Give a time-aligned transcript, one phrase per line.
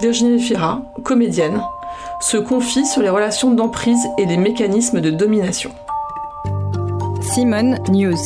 [0.00, 1.60] Virginie Fira, comédienne,
[2.20, 5.70] se confie sur les relations d'emprise et les mécanismes de domination.
[7.20, 8.16] Simone News.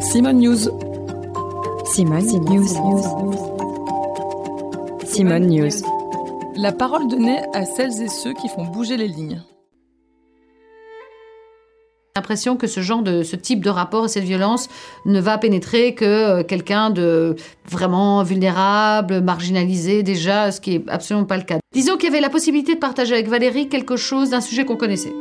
[0.00, 0.68] Simone News.
[1.84, 2.68] Simone News.
[5.04, 5.82] Simone News.
[6.56, 9.42] La parole donnée à celles et ceux qui font bouger les lignes
[12.16, 14.68] l'impression que ce genre de ce type de rapport et cette violence
[15.06, 17.36] ne va pénétrer que euh, quelqu'un de
[17.68, 21.58] vraiment vulnérable, marginalisé déjà, ce qui est absolument pas le cas.
[21.72, 24.76] Disons qu'il y avait la possibilité de partager avec Valérie quelque chose d'un sujet qu'on
[24.76, 25.12] connaissait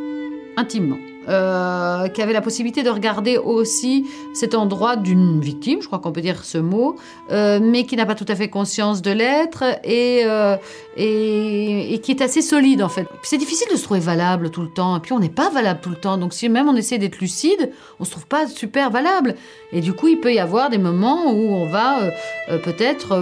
[0.58, 0.98] intimement.
[1.28, 6.14] Euh, qui avait la possibilité de regarder aussi cet endroit d'une victime, je crois qu'on
[6.14, 6.96] peut dire ce mot,
[7.30, 10.56] euh, mais qui n'a pas tout à fait conscience de l'être et, euh,
[10.96, 13.06] et, qui est assez solide en fait.
[13.22, 15.82] C'est difficile de se trouver valable tout le temps, et puis on n'est pas valable
[15.84, 18.90] tout le temps, donc si même on essaie d'être lucide, on se trouve pas super
[18.90, 19.36] valable.
[19.72, 22.00] Et du coup, il peut y avoir des moments où on va
[22.64, 23.16] peut-être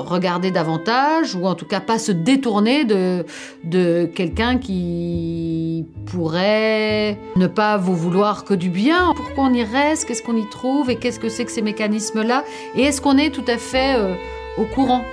[0.00, 7.76] regarder davantage, ou en tout cas pas se détourner de, quelqu'un qui pourrait ne pas
[7.76, 9.12] vous vouloir que du bien.
[9.16, 10.06] Pourquoi on y reste?
[10.06, 10.90] Qu'est-ce qu'on y trouve?
[10.90, 12.44] Et qu'est-ce que c'est que ces mécanismes-là?
[12.74, 14.14] Et est-ce qu'on est tout à fait euh,
[14.58, 15.04] au courant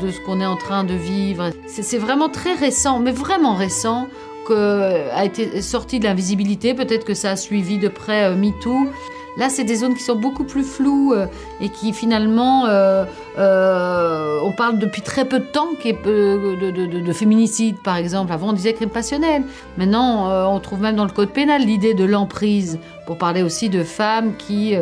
[0.00, 1.50] de, ce qu'on est en train de vivre?
[1.66, 4.08] C'est vraiment très récent, mais vraiment récent,
[4.46, 6.74] que a été sorti de l'invisibilité.
[6.74, 8.88] Peut-être que ça a suivi de près euh, MeToo.
[9.36, 11.26] Là, c'est des zones qui sont beaucoup plus floues euh,
[11.60, 13.04] et qui finalement, euh,
[13.38, 18.32] euh, on parle depuis très peu de temps de, féminicide, par exemple.
[18.32, 19.42] Avant, on disait crime passionnel.
[19.76, 23.82] Maintenant, on trouve même dans le code pénal l'idée de l'emprise, pour parler aussi de
[23.84, 24.74] femmes qui...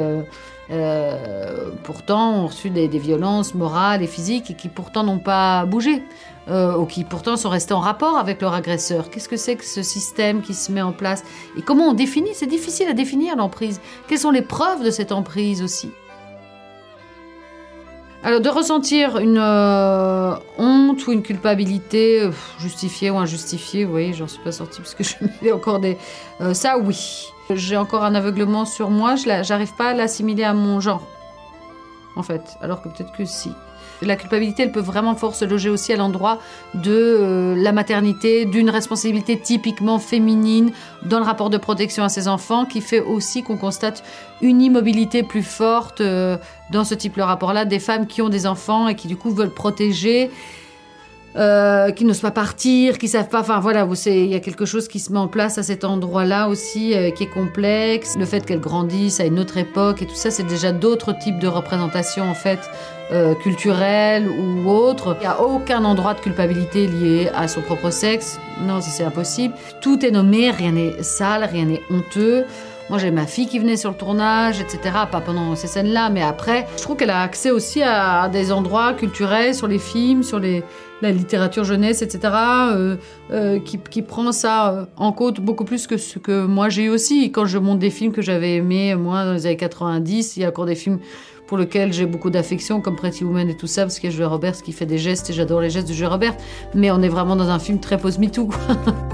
[1.83, 6.03] pourtant ont reçu des, violences morales et physiques et qui pourtant n'ont pas bougé
[6.49, 9.11] euh, ou qui pourtant sont restés en rapport avec leur agresseur.
[9.11, 11.25] Qu'est-ce que c'est que ce système qui se met en place
[11.57, 12.31] Et comment on définit?
[12.35, 13.81] C'est difficile à définir l'emprise.
[14.09, 15.91] Quelles sont les preuves de cette emprise aussi?
[18.23, 24.15] Alors de ressentir une euh, honte ou une culpabilité euh, justifiée ou injustifiée, vous voyez,
[24.15, 25.99] j'en suis pas sortie parce que je mets encore des...
[26.41, 27.34] Euh, ça oui.
[27.51, 31.03] J'ai encore un aveuglement sur moi, je n'arrive pas à l'assimiler à mon genre,
[32.17, 33.51] en fait, alors que peut-être que si.
[34.03, 36.39] La culpabilité, elle peut vraiment fort se loger aussi à l'endroit
[36.75, 40.73] de euh, la maternité, d'une responsabilité typiquement féminine
[41.05, 44.03] dans le rapport de protection à ses enfants, qui fait aussi qu'on constate
[44.43, 46.37] une immobilité plus forte euh,
[46.71, 49.31] dans ce type de rapport-là, des femmes qui ont des enfants et qui du coup
[49.31, 50.31] veulent protéger
[51.37, 53.41] euh, qui n'osent pas partir, qui savent pas.
[53.41, 56.49] Enfin voilà, il y a quelque chose qui se met en place à cet endroit-là
[56.49, 58.15] aussi, euh, qui est complexe.
[58.17, 61.41] Le fait qu'elle grandisse à une autre époque et tout ça, c'est déjà d'autres types
[61.41, 62.61] de représentations en fait
[63.13, 65.17] euh, culturelles ou autres.
[65.21, 68.39] Il n'y a aucun endroit de culpabilité lié à son propre sexe.
[68.67, 69.55] Non, c'est impossible.
[69.81, 72.45] Tout est nommé, rien n'est sale, rien n'est honteux.
[72.91, 74.79] Moi, j'ai ma fille qui venait sur le tournage, etc.
[75.11, 76.67] Pas pendant ces scènes-là, mais après.
[76.77, 80.63] Je trouve qu'elle a accès aussi à des endroits culturels, sur les films, sur les,
[81.01, 82.35] la littérature jeunesse, etc.,
[82.73, 82.97] euh,
[83.31, 86.89] euh, qui, prend ça euh, en compte beaucoup plus que ce que moi j'ai eu
[86.91, 87.31] aussi.
[87.33, 90.45] Quand je monte des films que j'avais aimés, moi, dans les années 90, il y
[90.45, 90.99] a encore des films
[91.47, 94.15] pour lesquels j'ai beaucoup d'affection, comme Pretty Woman et tout ça, parce qu'il y a
[94.15, 96.37] Julia Roberts qui fait des gestes, et j'adore les gestes de Julia Roberts.
[96.75, 98.49] Mais on est vraiment dans un film très post-MeToo.